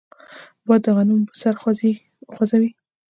[0.67, 1.53] باد د غنمو پسر
[2.35, 2.71] خوځوي